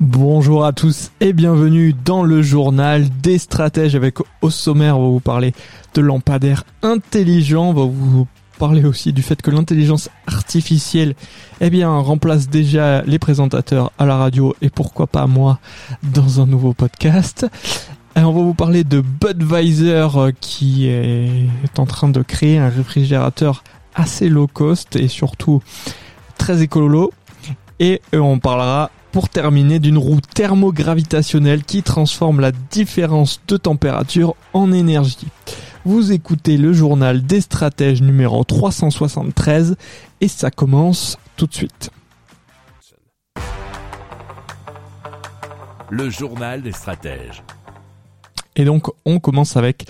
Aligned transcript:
Bonjour 0.00 0.64
à 0.64 0.72
tous 0.72 1.12
et 1.20 1.32
bienvenue 1.32 1.94
dans 2.04 2.24
le 2.24 2.42
journal 2.42 3.06
des 3.22 3.38
stratèges 3.38 3.94
avec 3.94 4.16
au 4.42 4.50
sommaire 4.50 4.98
on 4.98 5.02
va 5.02 5.08
vous 5.08 5.20
parler 5.20 5.54
de 5.94 6.00
lampadaires 6.00 6.64
intelligents, 6.82 7.68
on 7.68 7.72
va 7.72 7.84
vous 7.84 8.26
parler 8.58 8.84
aussi 8.84 9.12
du 9.12 9.22
fait 9.22 9.40
que 9.40 9.52
l'intelligence 9.52 10.10
artificielle 10.26 11.14
eh 11.60 11.70
bien 11.70 11.90
remplace 11.90 12.48
déjà 12.48 13.02
les 13.02 13.20
présentateurs 13.20 13.92
à 13.96 14.04
la 14.04 14.16
radio 14.16 14.56
et 14.62 14.68
pourquoi 14.68 15.06
pas 15.06 15.28
moi 15.28 15.60
dans 16.02 16.40
un 16.40 16.46
nouveau 16.46 16.72
podcast. 16.72 17.46
Et 18.16 18.20
on 18.20 18.32
va 18.32 18.42
vous 18.42 18.54
parler 18.54 18.82
de 18.82 19.00
Budweiser 19.00 20.08
euh, 20.16 20.32
qui 20.40 20.88
est 20.88 21.78
en 21.78 21.86
train 21.86 22.08
de 22.08 22.22
créer 22.22 22.58
un 22.58 22.68
réfrigérateur 22.68 23.62
assez 23.94 24.28
low 24.28 24.48
cost 24.48 24.96
et 24.96 25.06
surtout 25.06 25.62
très 26.36 26.62
écolo. 26.62 27.12
Et 27.78 28.02
euh, 28.12 28.18
on 28.18 28.40
parlera 28.40 28.90
pour 29.14 29.28
terminer 29.28 29.78
d'une 29.78 29.96
roue 29.96 30.20
thermogravitationnelle 30.20 31.62
qui 31.62 31.84
transforme 31.84 32.40
la 32.40 32.50
différence 32.50 33.40
de 33.46 33.56
température 33.56 34.34
en 34.52 34.72
énergie. 34.72 35.28
Vous 35.84 36.10
écoutez 36.10 36.56
le 36.56 36.72
journal 36.72 37.22
des 37.24 37.40
stratèges 37.40 38.02
numéro 38.02 38.42
373 38.42 39.76
et 40.20 40.26
ça 40.26 40.50
commence 40.50 41.16
tout 41.36 41.46
de 41.46 41.54
suite. 41.54 41.90
Le 45.90 46.10
journal 46.10 46.60
des 46.62 46.72
stratèges. 46.72 47.44
Et 48.56 48.64
donc 48.64 48.88
on 49.04 49.20
commence 49.20 49.56
avec 49.56 49.86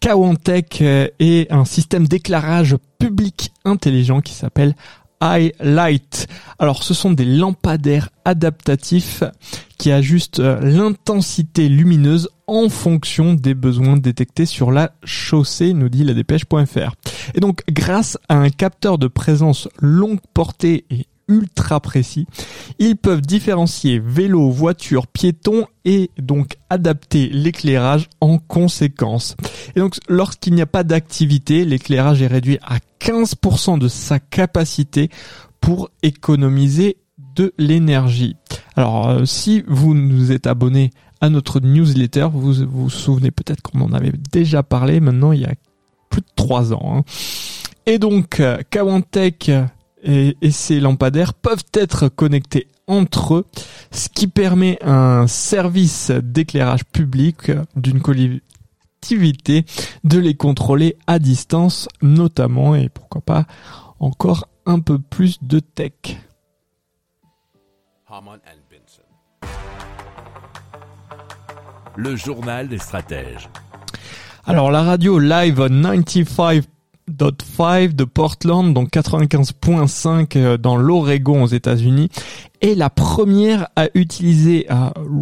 Kawantech 0.00 0.80
et 0.80 1.48
un 1.50 1.66
système 1.66 2.08
d'éclairage 2.08 2.78
public 2.98 3.52
intelligent 3.66 4.22
qui 4.22 4.32
s'appelle 4.32 4.74
Highlight. 5.24 6.26
Alors 6.58 6.82
ce 6.82 6.92
sont 6.92 7.12
des 7.12 7.24
lampadaires 7.24 8.10
adaptatifs 8.26 9.24
qui 9.78 9.90
ajustent 9.90 10.40
euh, 10.40 10.60
l'intensité 10.60 11.70
lumineuse 11.70 12.28
en 12.46 12.68
fonction 12.68 13.32
des 13.32 13.54
besoins 13.54 13.96
détectés 13.96 14.44
sur 14.44 14.70
la 14.70 14.92
chaussée, 15.02 15.72
nous 15.72 15.88
dit 15.88 16.04
la 16.04 16.12
dépêche.fr. 16.12 16.92
Et 17.34 17.40
donc 17.40 17.62
grâce 17.70 18.18
à 18.28 18.36
un 18.36 18.50
capteur 18.50 18.98
de 18.98 19.06
présence 19.06 19.66
longue 19.80 20.20
portée 20.34 20.84
et 20.90 21.06
ultra 21.28 21.80
précis. 21.80 22.26
Ils 22.78 22.96
peuvent 22.96 23.20
différencier 23.20 23.98
vélo, 23.98 24.50
voiture, 24.50 25.06
piéton 25.06 25.66
et 25.84 26.10
donc 26.18 26.56
adapter 26.70 27.28
l'éclairage 27.28 28.08
en 28.20 28.38
conséquence. 28.38 29.36
Et 29.76 29.80
donc 29.80 29.96
lorsqu'il 30.08 30.54
n'y 30.54 30.62
a 30.62 30.66
pas 30.66 30.84
d'activité, 30.84 31.64
l'éclairage 31.64 32.22
est 32.22 32.26
réduit 32.26 32.58
à 32.62 32.78
15% 33.00 33.78
de 33.78 33.88
sa 33.88 34.18
capacité 34.18 35.10
pour 35.60 35.90
économiser 36.02 36.96
de 37.34 37.52
l'énergie. 37.58 38.36
Alors 38.76 39.08
euh, 39.08 39.24
si 39.24 39.64
vous 39.66 39.94
nous 39.94 40.32
êtes 40.32 40.46
abonné 40.46 40.90
à 41.20 41.30
notre 41.30 41.60
newsletter, 41.60 42.28
vous 42.32 42.52
vous, 42.66 42.90
souvenez 42.90 43.30
peut-être 43.30 43.62
qu'on 43.62 43.80
en 43.80 43.92
avait 43.92 44.12
déjà 44.32 44.62
parlé 44.62 45.00
maintenant 45.00 45.32
il 45.32 45.40
y 45.40 45.46
a 45.46 45.54
plus 46.10 46.20
de 46.20 46.26
trois 46.36 46.72
ans. 46.72 46.98
Hein. 46.98 47.04
Et 47.86 47.98
donc 47.98 48.40
euh, 48.40 48.58
Kawantech 48.70 49.50
et, 50.04 50.36
ces 50.50 50.80
lampadaires 50.80 51.34
peuvent 51.34 51.64
être 51.72 52.08
connectés 52.08 52.68
entre 52.86 53.34
eux, 53.36 53.46
ce 53.90 54.08
qui 54.08 54.26
permet 54.26 54.78
un 54.82 55.26
service 55.26 56.10
d'éclairage 56.10 56.84
public 56.84 57.50
d'une 57.76 58.00
collectivité 58.00 59.64
de 60.04 60.18
les 60.18 60.34
contrôler 60.34 60.96
à 61.06 61.18
distance 61.18 61.88
notamment 62.02 62.74
et 62.74 62.88
pourquoi 62.88 63.22
pas 63.22 63.46
encore 64.00 64.48
un 64.66 64.80
peu 64.80 64.98
plus 64.98 65.42
de 65.42 65.60
tech. 65.60 65.92
Le 71.96 72.16
journal 72.16 72.68
des 72.68 72.78
stratèges. 72.78 73.48
Alors 74.46 74.70
la 74.70 74.82
radio 74.82 75.18
live 75.18 75.56
95 75.56 76.66
5 77.08 77.94
de 77.94 78.04
Portland, 78.04 78.72
donc 78.72 78.90
95.5 78.90 80.36
euh, 80.36 80.56
dans 80.56 80.76
l'Oregon 80.76 81.42
aux 81.42 81.48
États-Unis, 81.48 82.08
est 82.64 82.74
la 82.74 82.88
première 82.88 83.68
à 83.76 83.88
utiliser 83.92 84.66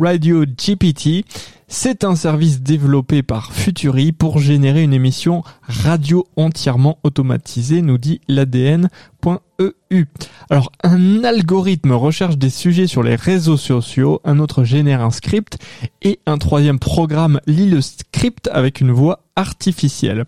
Radio 0.00 0.44
GPT. 0.44 1.24
C'est 1.66 2.04
un 2.04 2.14
service 2.14 2.60
développé 2.62 3.24
par 3.24 3.52
Futuri 3.52 4.12
pour 4.12 4.38
générer 4.38 4.84
une 4.84 4.92
émission 4.92 5.42
radio 5.66 6.24
entièrement 6.36 6.98
automatisée, 7.02 7.82
nous 7.82 7.98
dit 7.98 8.20
l'ADN.eu. 8.28 10.04
Alors, 10.50 10.70
un 10.84 11.24
algorithme 11.24 11.92
recherche 11.92 12.38
des 12.38 12.50
sujets 12.50 12.86
sur 12.86 13.02
les 13.02 13.16
réseaux 13.16 13.56
sociaux, 13.56 14.20
un 14.24 14.38
autre 14.38 14.62
génère 14.62 15.00
un 15.00 15.10
script 15.10 15.58
et 16.00 16.20
un 16.26 16.38
troisième 16.38 16.78
programme 16.78 17.40
lit 17.48 17.68
le 17.68 17.80
script 17.80 18.48
avec 18.52 18.80
une 18.80 18.92
voix 18.92 19.24
artificielle. 19.34 20.26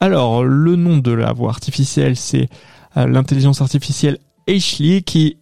Alors, 0.00 0.42
le 0.42 0.74
nom 0.74 0.96
de 0.96 1.12
la 1.12 1.32
voix 1.32 1.50
artificielle, 1.50 2.16
c'est 2.16 2.48
euh, 2.96 3.06
l'intelligence 3.06 3.60
artificielle 3.60 4.18
Ashley 4.48 5.02
qui 5.02 5.36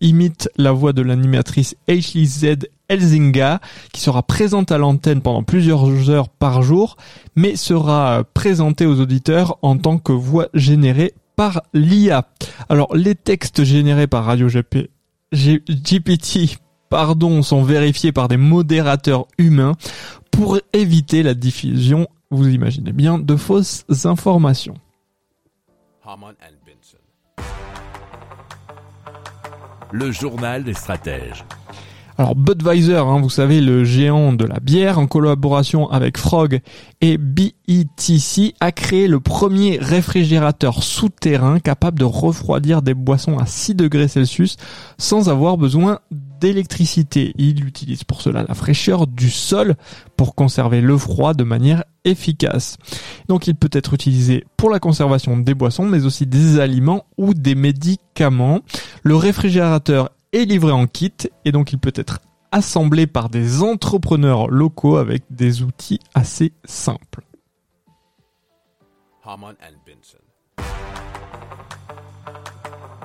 imite 0.00 0.50
la 0.56 0.72
voix 0.72 0.92
de 0.92 1.02
l'animatrice 1.02 1.76
Ashley 1.88 2.24
Z 2.24 2.68
Elzinga 2.88 3.60
qui 3.92 4.00
sera 4.00 4.22
présente 4.22 4.72
à 4.72 4.78
l'antenne 4.78 5.20
pendant 5.20 5.42
plusieurs 5.42 6.10
heures 6.10 6.28
par 6.28 6.62
jour 6.62 6.96
mais 7.36 7.56
sera 7.56 8.24
présentée 8.34 8.86
aux 8.86 9.00
auditeurs 9.00 9.58
en 9.62 9.78
tant 9.78 9.98
que 9.98 10.12
voix 10.12 10.48
générée 10.54 11.14
par 11.36 11.62
l'IA. 11.72 12.26
Alors 12.68 12.94
les 12.96 13.14
textes 13.14 13.62
générés 13.62 14.06
par 14.06 14.24
Radio 14.24 14.48
GP, 14.48 14.90
GPT 15.32 16.58
pardon, 16.88 17.42
sont 17.42 17.62
vérifiés 17.62 18.12
par 18.12 18.28
des 18.28 18.36
modérateurs 18.36 19.26
humains 19.38 19.74
pour 20.30 20.58
éviter 20.72 21.22
la 21.22 21.34
diffusion, 21.34 22.08
vous 22.30 22.48
imaginez 22.48 22.92
bien, 22.92 23.18
de 23.18 23.36
fausses 23.36 23.84
informations. 24.04 24.74
Le 29.92 30.12
journal 30.12 30.64
des 30.64 30.74
stratèges. 30.74 31.44
Alors 32.20 32.34
Budweiser, 32.34 32.96
hein, 32.96 33.20
vous 33.20 33.30
savez, 33.30 33.60
le 33.60 33.84
géant 33.84 34.32
de 34.32 34.44
la 34.44 34.58
bière, 34.58 34.98
en 34.98 35.06
collaboration 35.06 35.88
avec 35.88 36.18
Frog 36.18 36.60
et 37.00 37.16
BETC, 37.16 38.54
a 38.58 38.72
créé 38.72 39.06
le 39.06 39.20
premier 39.20 39.78
réfrigérateur 39.80 40.82
souterrain 40.82 41.60
capable 41.60 42.00
de 42.00 42.04
refroidir 42.04 42.82
des 42.82 42.94
boissons 42.94 43.38
à 43.38 43.46
6 43.46 43.76
degrés 43.76 44.08
Celsius 44.08 44.56
sans 44.98 45.28
avoir 45.28 45.58
besoin 45.58 46.00
d'électricité. 46.40 47.32
Il 47.36 47.66
utilise 47.66 48.04
pour 48.04 48.22
cela 48.22 48.44
la 48.46 48.54
fraîcheur 48.54 49.06
du 49.06 49.30
sol 49.30 49.76
pour 50.16 50.34
conserver 50.34 50.80
le 50.80 50.96
froid 50.96 51.34
de 51.34 51.44
manière 51.44 51.84
efficace. 52.04 52.76
Donc 53.28 53.46
il 53.46 53.54
peut 53.54 53.70
être 53.72 53.94
utilisé 53.94 54.44
pour 54.56 54.70
la 54.70 54.80
conservation 54.80 55.36
des 55.36 55.54
boissons 55.54 55.86
mais 55.86 56.04
aussi 56.04 56.26
des 56.26 56.58
aliments 56.58 57.04
ou 57.16 57.34
des 57.34 57.54
médicaments. 57.54 58.60
Le 59.02 59.16
réfrigérateur 59.16 60.10
est 60.32 60.44
livré 60.44 60.72
en 60.72 60.86
kit 60.86 61.12
et 61.44 61.52
donc 61.52 61.72
il 61.72 61.78
peut 61.78 61.92
être 61.94 62.20
assemblé 62.52 63.06
par 63.06 63.28
des 63.28 63.62
entrepreneurs 63.62 64.48
locaux 64.48 64.96
avec 64.96 65.22
des 65.30 65.62
outils 65.62 66.00
assez 66.14 66.52
simples. 66.64 67.22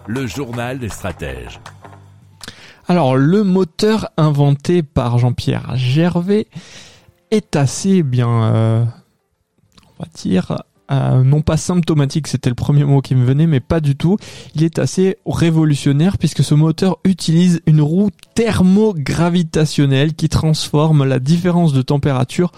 Le 0.07 0.27
journal 0.27 0.79
des 0.79 0.89
stratèges. 0.89 1.59
Alors 2.87 3.15
le 3.15 3.43
moteur 3.43 4.09
inventé 4.17 4.83
par 4.83 5.17
Jean-Pierre 5.17 5.75
Gervais 5.75 6.47
est 7.31 7.55
assez 7.55 8.03
bien, 8.03 8.53
euh, 8.53 8.85
on 9.99 10.03
va 10.03 10.09
dire, 10.13 10.63
euh, 10.91 11.23
non 11.23 11.41
pas 11.41 11.55
symptomatique, 11.55 12.27
c'était 12.27 12.49
le 12.49 12.55
premier 12.55 12.83
mot 12.83 13.01
qui 13.01 13.15
me 13.15 13.23
venait, 13.25 13.47
mais 13.47 13.61
pas 13.61 13.79
du 13.79 13.95
tout. 13.95 14.17
Il 14.53 14.63
est 14.63 14.79
assez 14.79 15.17
révolutionnaire 15.25 16.17
puisque 16.17 16.43
ce 16.43 16.53
moteur 16.55 16.97
utilise 17.05 17.61
une 17.65 17.81
roue 17.81 18.09
thermogravitationnelle 18.35 20.13
qui 20.13 20.27
transforme 20.27 21.05
la 21.05 21.19
différence 21.19 21.71
de 21.71 21.81
température 21.81 22.51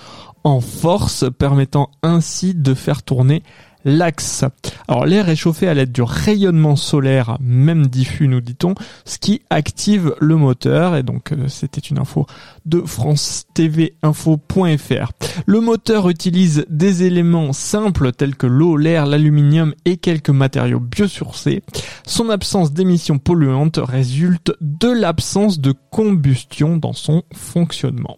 en 0.44 0.60
force, 0.60 1.25
permettant 1.38 1.89
ainsi 2.04 2.54
de 2.56 2.74
faire 2.74 3.04
tourner 3.04 3.44
l'axe. 3.85 4.43
Alors 4.87 5.05
l'air 5.05 5.29
est 5.29 5.35
chauffé 5.35 5.67
à 5.67 5.73
l'aide 5.73 5.91
du 5.91 6.01
rayonnement 6.01 6.75
solaire, 6.75 7.37
même 7.39 7.87
diffus 7.87 8.27
nous 8.27 8.41
dit-on, 8.41 8.75
ce 9.05 9.17
qui 9.17 9.43
active 9.49 10.15
le 10.19 10.35
moteur. 10.35 10.95
Et 10.95 11.03
donc 11.03 11.31
euh, 11.31 11.47
c'était 11.47 11.79
une 11.79 11.99
info 11.99 12.25
de 12.65 12.81
France 12.81 13.45
TV 13.53 13.95
Info.fr. 14.01 15.11
Le 15.45 15.59
moteur 15.59 16.09
utilise 16.09 16.65
des 16.69 17.03
éléments 17.03 17.53
simples 17.53 18.11
tels 18.11 18.35
que 18.35 18.47
l'eau, 18.47 18.75
l'air, 18.75 19.05
l'aluminium 19.05 19.73
et 19.85 19.97
quelques 19.97 20.29
matériaux 20.29 20.79
biosourcés. 20.79 21.63
Son 22.05 22.29
absence 22.29 22.73
d'émissions 22.73 23.19
polluantes 23.19 23.79
résulte 23.81 24.53
de 24.61 24.89
l'absence 24.89 25.59
de 25.59 25.73
combustion 25.91 26.77
dans 26.77 26.93
son 26.93 27.23
fonctionnement. 27.33 28.17